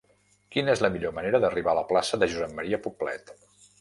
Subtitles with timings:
[0.55, 2.81] Quina és la millor manera d'arribar a la plaça de Josep M.
[2.87, 3.35] Poblet?